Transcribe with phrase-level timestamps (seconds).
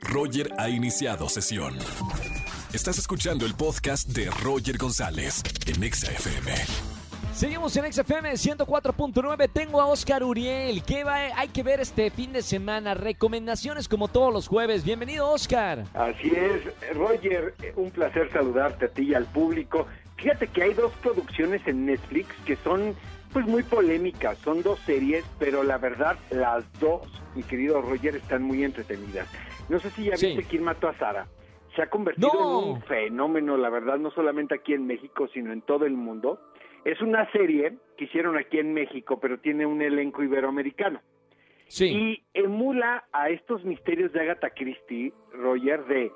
[0.00, 1.76] Roger ha iniciado sesión.
[2.72, 6.52] Estás escuchando el podcast de Roger González en Exa FM.
[7.34, 9.50] Seguimos en XFM 104.9.
[9.52, 10.82] Tengo a Oscar Uriel.
[10.82, 12.94] ¿Qué va, hay que ver este fin de semana?
[12.94, 14.84] Recomendaciones como todos los jueves.
[14.84, 15.84] Bienvenido, Oscar.
[15.94, 19.86] Así es, Roger, un placer saludarte a ti y al público.
[20.16, 22.94] Fíjate que hay dos producciones en Netflix que son
[23.32, 27.02] pues muy polémicas, son dos series, pero la verdad las dos,
[27.34, 29.28] mi querido Roger, están muy entretenidas.
[29.70, 30.26] No sé si ya Sí.
[30.36, 31.26] viste quién mató a Sara.
[31.76, 32.62] Se ha convertido No.
[32.62, 36.40] en un fenómeno, la verdad, no solamente aquí en México, sino en todo el mundo.
[36.84, 41.00] Es una serie que hicieron aquí en México, pero tiene un elenco iberoamericano.
[41.68, 41.86] Sí.
[41.86, 46.10] Y emula a estos misterios de Agatha Christie, Roger, de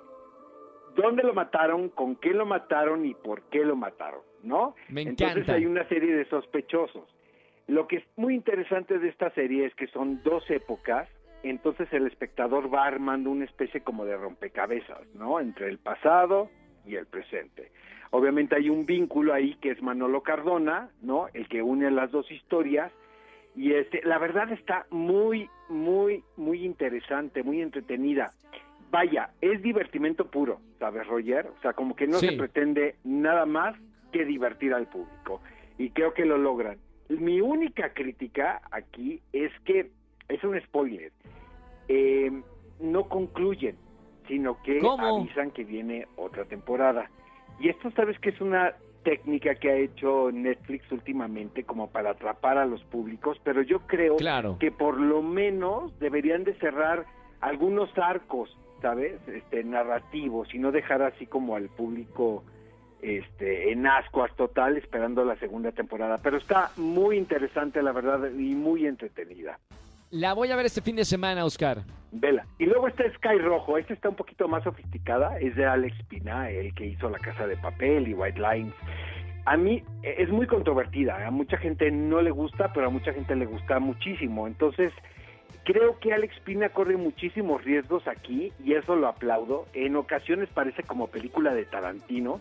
[0.96, 4.74] dónde lo mataron, con qué lo mataron y por qué lo mataron, ¿no?
[4.88, 5.52] Me Entonces encanta.
[5.55, 7.05] hay una serie de sospechosos.
[7.68, 11.08] Lo que es muy interesante de esta serie es que son dos épocas,
[11.50, 15.40] entonces el espectador va armando una especie como de rompecabezas, ¿no?
[15.40, 16.50] Entre el pasado
[16.86, 17.70] y el presente.
[18.10, 21.27] Obviamente hay un vínculo ahí que es Manolo Cardona, ¿no?
[21.34, 22.92] El que une las dos historias
[23.56, 28.30] y este, la verdad está muy, muy, muy interesante, muy entretenida.
[28.91, 31.47] Vaya, es divertimento puro, ¿sabes, Roger?
[31.48, 32.28] O sea, como que no Sí.
[32.28, 33.74] se pretende nada más
[34.12, 35.41] que divertir al público.
[35.78, 36.78] Y creo que lo logran.
[37.08, 39.91] Mi única crítica aquí es que
[40.28, 41.10] es un spoiler.
[44.62, 45.20] Que ¿Cómo?
[45.20, 47.10] avisan que viene otra temporada.
[47.60, 48.74] Y esto, ¿sabes que es una
[49.05, 53.38] técnica que ha hecho Netflix últimamente como para atrapar a los públicos?
[53.44, 54.56] Pero yo creo Claro.
[54.58, 57.05] que por lo menos deberían de cerrar
[57.41, 59.20] algunos arcos, ¿sabes?
[59.28, 62.42] Este narrativos y no dejar así como al público
[63.02, 68.55] este en ascuas total esperando la segunda temporada, pero está muy interesante la verdad y
[68.55, 69.58] muy entretenida.
[70.14, 71.78] La voy a ver este fin de semana, Oscar.
[72.12, 72.46] Vela.
[72.60, 76.50] Y luego está Sky Rojo, esta está un poquito más sofisticada, es de Alex Pina,
[76.50, 78.72] el que hizo La Casa de Papel y White Lines.
[79.44, 83.12] A mí eh, es muy controvertida, a mucha gente no le gusta, pero a mucha
[83.12, 84.47] gente le gusta muchísimo.
[84.47, 84.92] Entonces,
[85.64, 89.66] creo que Alex Pina corre muchísimos riesgos aquí y eso lo aplaudo.
[89.72, 92.41] En ocasiones parece como película de Tarantino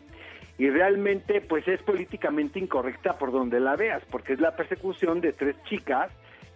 [0.60, 5.34] y realmente pues es políticamente incorrecta por donde la veas, porque es la persecución de
[5.34, 6.12] tres chicas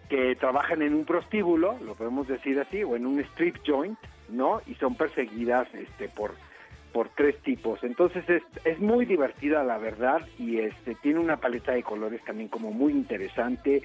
[0.08, 3.98] que trabajan en un prostíbulo, lo podemos decir así, o en un strip joint,
[4.28, 4.60] ¿no?
[4.66, 6.32] Y son perseguidas este por
[6.92, 7.82] por tres tipos.
[7.84, 12.48] Entonces es, es muy divertida la verdad y este tiene una paleta de colores también
[12.48, 13.82] como muy interesante.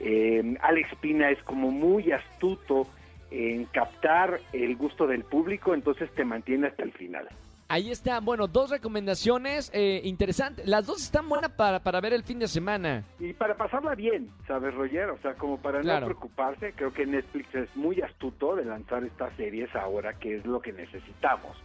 [0.00, 2.86] Eh, Alex Pina es como muy astuto
[3.30, 7.28] en captar el gusto del público, entonces te mantiene hasta el final.
[7.72, 10.66] Ahí están, bueno, dos recomendaciones eh, interesantes.
[10.66, 13.04] Las dos están buenas para, para ver el fin de semana.
[13.20, 15.10] Y para pasarla bien, ¿sabes, Roger?
[15.10, 16.00] O sea, como para Claro.
[16.00, 20.44] no preocuparse, creo que Netflix es muy astuto de lanzar estas series ahora, que es
[20.46, 21.56] lo que necesitamos,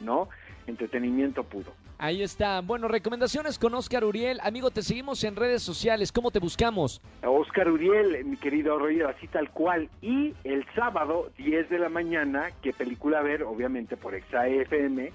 [0.00, 0.28] ¿no?
[0.66, 1.72] Entretenimiento puro.
[1.98, 2.60] Ahí está.
[2.60, 4.40] Bueno, recomendaciones con Oscar Uriel.
[4.42, 6.10] Amigo, te seguimos en redes sociales.
[6.10, 7.00] ¿Cómo te buscamos?
[7.24, 9.88] Oscar Uriel, mi querido Roger, así tal cual.
[10.00, 13.44] Y el sábado, 10 de la mañana, ¿qué película ver?
[13.44, 15.12] Obviamente por Exa FM.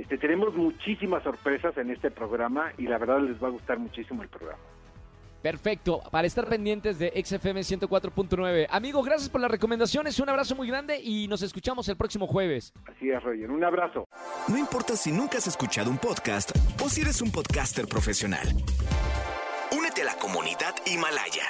[0.00, 4.22] Este, tenemos muchísimas sorpresas en este programa y la verdad les va a gustar muchísimo
[4.22, 4.62] el programa.
[5.42, 8.66] Perfecto, para estar pendientes de XFM 104.9.
[8.70, 10.18] Amigo, gracias por las recomendaciones.
[10.18, 12.72] Un abrazo muy grande y nos escuchamos el próximo jueves.
[12.86, 13.50] Así es, Roger.
[13.50, 14.08] Un abrazo.
[14.48, 16.50] No importa si nunca has escuchado un podcast
[16.82, 18.48] o si eres un podcaster profesional.
[19.76, 21.44] Únete a la comunidad Himalaya.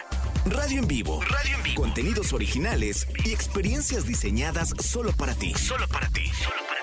[0.47, 1.21] Radio en vivo.
[1.23, 1.83] Radio en vivo.
[1.83, 5.53] Contenidos originales y experiencias diseñadas solo para ti.
[5.55, 6.25] Solo para ti.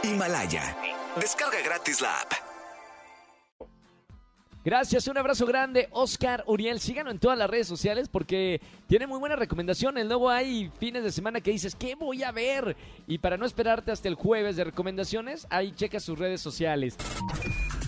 [0.03, 0.77] Himalaya.
[1.19, 2.33] Descarga gratis la app.
[4.63, 6.81] Gracias, un abrazo grande, Oscar Uriel.
[6.81, 10.05] Síganlo en todas las redes sociales porque tiene muy buenas recomendaciones.
[10.07, 12.75] Luego hay fines de semana que dices, ¿qué voy a ver?
[13.07, 16.97] Y para no esperarte hasta el jueves de recomendaciones, ahí checa sus redes sociales.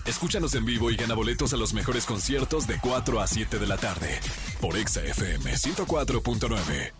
[0.06, 3.66] Escúchanos en vivo y gana boletos a los mejores conciertos de 4 a 7 de
[3.66, 4.18] la tarde
[4.60, 6.99] por Exa FM 104.9.